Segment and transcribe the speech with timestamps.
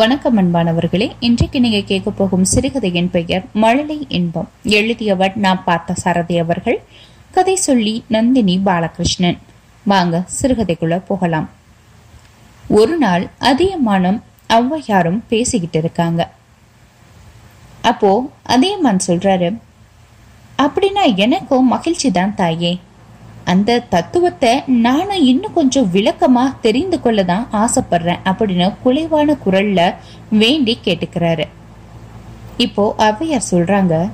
[0.00, 4.48] வணக்கம் அன்பானவர்களே இன்றைக்கு நீங்க கேட்க போகும் சிறுகதையின் பெயர் மழலை இன்பம்.
[4.62, 6.78] எழுதியவர் நான் பார்த்த சாரதி அவர்கள்
[7.30, 9.38] கதை சொல்லி நந்தினி பாலகிருஷ்ணன்.
[9.84, 11.48] வாங்க சிறுகதைக்குள்ள போகலாம்.
[12.68, 16.30] ஒரு நாள் அதியமானும் ஔவையாரும் பேசிக்கிட்டு இருக்காங்க.
[17.82, 19.58] அப்போ அதியமான் சொல்றாரு
[20.58, 22.78] அப்படின்னா எனக்கும் மகிழ்ச்சி தான் தாயே.
[23.44, 29.94] அந்த தத்துவத்தை நானும் இன்னும் கொஞ்சம் விளக்கமா தெரிந்து கொள்ள தான் ஆசைப்படுறேன் அப்படின்னு குலைவான குரல்ல
[30.30, 31.44] வேண்டி கேட்டுக்கிறாரு.
[32.56, 34.10] இப்போ அவ்வையார் சொல்றாங்க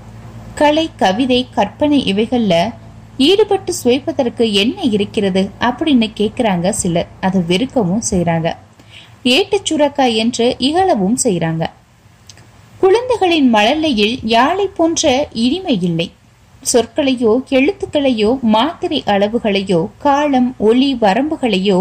[0.54, 2.72] கலை கவிதை கற்பனை இவைகள்ல
[3.16, 5.50] ஈடுபட்டு சுவைப்பதற்கு என்ன இருக்கிறது?
[5.60, 7.08] அப்படின்னு கேக்குறாங்க சிலர்.
[7.20, 8.56] அதை வெறுக்கவும் செய்கிறாங்க
[9.22, 11.64] ஏட்டு சுரக்காய் என்று இகழவும் செய்கிறாங்க
[12.80, 16.10] குழந்தைகளின் மழலையில் யாழை போன்ற இனிமை இல்லை.
[16.72, 21.78] சொற்களையோ எழுத்துக்களையோ மாத்திரை அளவுகளையோ காலம் ஒளி வரம்புகளையோ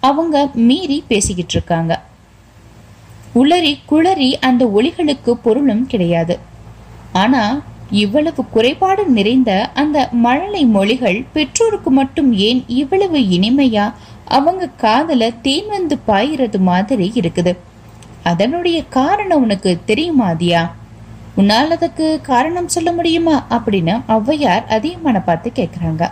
[0.00, 0.36] அவங்க
[0.68, 1.94] மீறி பேசிக்கிட்டு இருக்காங்க
[3.34, 6.34] உளறி குளறி அந்த ஒளிகளுக்கு பொருளும் கிடையாது.
[7.22, 7.42] ஆனா
[8.02, 13.84] இவ்வளவு குறைபாடு நிறைந்த அந்த மழலை மொழிகள் பெற்றோருக்கு மட்டும் ஏன் இவ்வளவு இனிமையா
[14.38, 17.52] அவங்க காதல தேன் வந்து பாயிறது மாதிரி இருக்குது?
[18.22, 20.62] அதனுடைய காரணம் உனக்கு தெரியுமாதியா
[21.36, 23.46] உன்னால் அதுக்கு காரணம் சொல்ல முடியுமா?
[23.50, 26.02] அப்படின்னு ஔவையார் அதிகமான பார்த்து கேட்குறாங்க.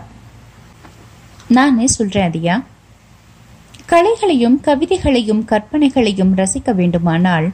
[1.48, 2.54] நானே சொல்றேன் அதியா
[3.86, 7.46] கலைகளையும் கவிதைகளையும் கற்பனைகளையும் ரசிக்க வேண்டுமானால்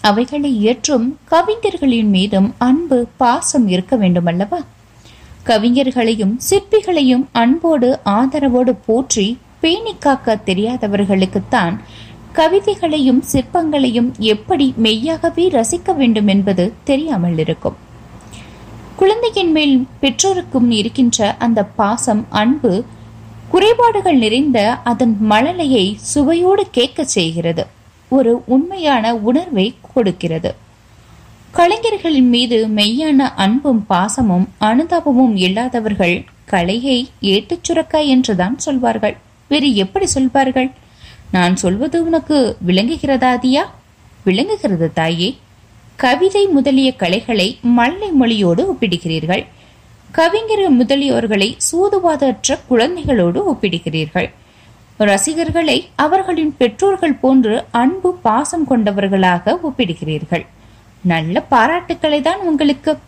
[0.00, 4.60] அவைகளை இயற்றும் கவிஞர்களின் மீதும் அன்பு பாசம் இருக்க வேண்டும் அல்லவா
[5.46, 9.26] கவிஞர்களையும் சிற்பிகளையும் அன்போடு ஆதரவோடு போற்றி
[9.60, 11.76] பேணி காக்க தெரியாதவர்களுக்குத்தான்
[12.38, 17.76] கவிதைகளையும் சிற்பங்களையும் எப்படி மெய்யாகவே ரசிக்க வேண்டும் என்பது தெரியாமல் இருக்கும்.
[18.96, 22.84] குழந்தையின் மேல் பெற்றோருக்கும் இருக்கின்ற அந்த பாசம் அன்பு
[23.48, 27.66] குறைபாடுகள் நிறைந்த அதன் மழலையை சுவையோடு கேட்க செய்கிறது.
[28.08, 30.54] ஒரு உண்மையான உணர்வை கொடுக்கிறது.
[31.50, 39.16] கலைஞர்களின் மீது மெய்யான அன்பும் பாசமும் அனுதாபமும் இல்லாதவர்கள் கலையை ஏட்டுச் சுரக்காய் என்றுதான் சொல்வார்கள்.
[39.48, 40.70] வேறு எப்படி சொல்வார்கள்?
[41.30, 43.62] நான் சொல்வது உனக்கு விளங்குகிறதா அதியா
[44.24, 45.38] விளங்குகிறது தாயே.
[45.96, 49.46] கவிதை முதலிய கலைகளை மல்லை மொழியோடு ஒப்பிடுகிறீர்கள்.
[50.10, 54.30] கவிஞர் முதலியோர்களை சூதுவாதற்ற குழந்தைகளோடு ஒப்பிடுகிறீர்கள்.
[54.96, 60.46] ரசிகர்களை அவர்களின் பெற்றோர்கள் போன்று அன்பு பாசம் கொண்டவர்களாக ஒப்பிடுகிறீர்கள்.
[61.02, 62.98] நல்ல பாராட்டுக்களை தான் உங்களுக்கு.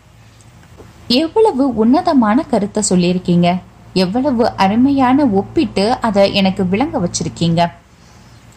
[1.07, 3.59] எவ்வளவு உன்னதமான கருத்தை சொல்லியிருக்கீங்க.
[3.93, 7.71] எவ்வளவு அருமையான ஒப்பிட்டு அதை எனக்கு விளங்க வச்சிருக்கீங்க.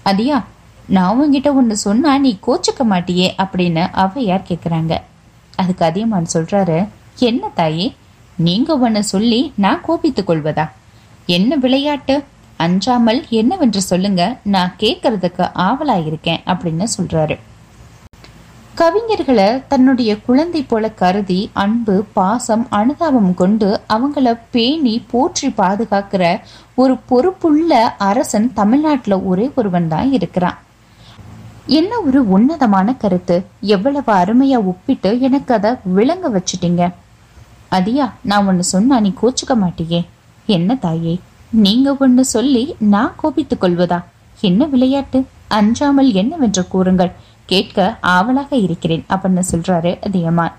[0.05, 0.45] அதியா
[0.87, 5.01] நான் உங்ககிட்ட ஒன்று சொன்னா நீ கோச்சுக்க மாட்டியே அப்படின்னு அவையார் கேட்குறாங்க
[5.57, 6.89] அதுக்கு அதியமான் சொல்றாரு
[7.19, 7.95] என்ன தாயே
[8.37, 10.71] நீங்க ஒன்று சொல்லி நான் கோபித்துக் கொள்வதா?
[11.27, 12.25] என்ன விளையாட்டு?
[12.57, 17.39] அஞ்சாமல் என்னவென்று சொல்லுங்க நான் கேட்கறதுக்கு ஆவலாயிருக்கேன் அப்படின்னு சொல்றாரு.
[18.79, 26.23] கவிஞர்களை தன்னுடைய குழந்தை போல கருதி அன்பு பாசம் அனுதாபம் கொண்டு அவங்கள பேணி போற்றி பாதுகாக்கிற
[26.75, 30.59] ஒரு பொறுப்புள்ள அரசன் தமிழ்நாட்டில் ஒரே ஒருவன் தான் இருக்கிறான்.
[31.67, 33.37] என்ன ஒரு உன்னதமான கருத்து?
[33.61, 36.83] எவ்வளவு அருமையா ஒப்பிட்டு எனக்கு அதை விளங்க வச்சிட்டீங்க.
[37.71, 40.01] அதியா நான் ஒன்று சொன்னா நீ கோச்சுக்க மாட்டியே.
[40.47, 41.15] என்ன தாயே
[41.51, 44.01] நீங்க ஒன்று சொல்லி நான் கோபித்துக் கொள்வதா?
[44.41, 45.21] என்ன விளையாட்டு?
[45.49, 47.13] அஞ்சாமல் என்னவென்று கூறுங்கள்.
[47.47, 50.55] கேட்க ஆவலாக இருக்கிறேன் அப்படின்னு சொல்றாரு அதியமான்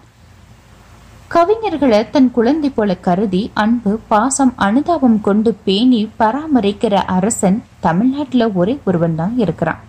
[1.31, 9.15] கவிஞர்களை தன் குழந்தை போல கருதி அன்பு பாசம் அனுதாபம் கொண்டு பேணி பராமரிக்கிற அரசன் தமிழ்நாட்டில் ஒரே ஒருவன்
[9.15, 9.81] தான் இருக்கிறான்.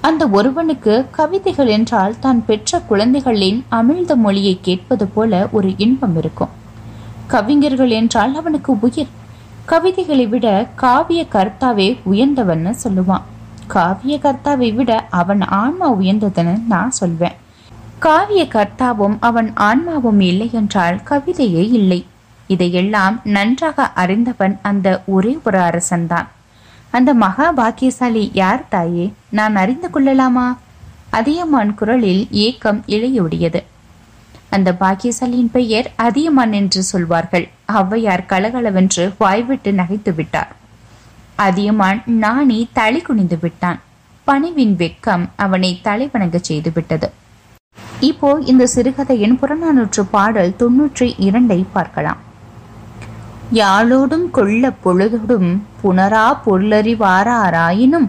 [0.00, 6.52] அந்த ஒருவனுக்கு கவிதைகள் என்றால் தான் பெற்ற குழந்தைகளின் அமிழ்த மொழியை கேட்பது போல ஒரு இன்பம் இருக்கும்.
[7.26, 9.12] கவிஞர்கள் என்றால் அவனுக்கு உயிர்.
[9.64, 13.26] கவிதைகளை விட காவிய கர்த்தாவே உயர்ந்தவன்னு சொல்லுவான்.
[13.70, 17.36] காவிய கர்த்தாவை விட அவன் ஆன்மா உயர்ந்ததுன்னு நான் சொல்வேன்.
[17.98, 22.06] காவிய கர்த்தாவும் அவன் ஆன்மாவும் இல்லை என்றால் கவிதையே இல்லை.
[22.46, 26.26] இதையெல்லாம் நன்றாக அறிந்தவன் அந்த ஒரே ஒரு அரசன்தான்.
[26.90, 29.12] அந்த மகா பாக்கியசாலி யார் தாயே?
[29.30, 30.58] நான் அறிந்து கொள்ளலாமா?
[31.10, 33.62] அதியமான் குரலில் ஏக்கம் இழையோடியது.
[34.50, 37.48] அந்த பாக்கியசாலியின் பெயர் அதியமான் என்று சொல்வார்கள்.
[37.72, 40.56] ஔவையார் கலகலவென்று வாய்விட்டு நகைத்து விட்டார்
[41.46, 43.80] அதியமான் நாணி தலை குனிந்து விட்டான்.
[44.26, 47.08] பணிவின் வெக்கம் அவனை தலைவணங்க செய்து விட்டது
[48.00, 52.20] இப்போ இந்த சிறுகதையின் புறநானூற்று பாடல் தொன்னூற்றி இரண்டை பார்க்கலாம்.
[53.52, 55.50] யாழோடும் கொள்ள பொழுதோடும்
[55.82, 58.08] புனரா பொருளறிவாராயினும்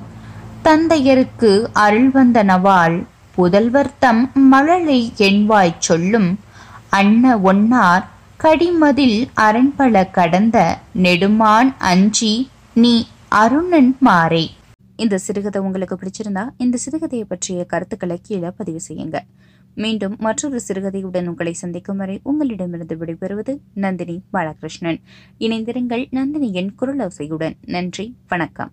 [0.64, 1.52] தந்தையருக்கு
[1.84, 2.44] அருள் வந்த
[3.38, 6.30] புதல்வர் தம் மழலை எண்வாய்ச் சொல்லும்
[6.90, 8.04] அன்ன ஒன்னார்
[8.44, 10.58] கடிமதில் அரண்பல கடந்த
[11.04, 12.34] நெடுமான் அஞ்சி
[12.74, 12.94] நீ
[13.34, 14.48] அருணன் மாறே.
[14.96, 19.20] இந்த சிறுகதை உங்களுக்கு பிடிச்சிருந்தா இந்த சிறுகதையை பற்றிய கருத்துக்களை கீழே பதிவு செய்யுங்க.
[19.76, 25.00] மீண்டும் மற்றொரு சிறுகதையுடன் உங்களை சந்திக்கும் வரை உங்களிடமிருந்து விடைபெறுவது நந்தினி பாலகிருஷ்ணன்.
[25.40, 27.54] இணைந்திருங்கள் நந்தினியின் குரலோசையுடன்.
[27.66, 28.72] நன்றி வணக்கம்.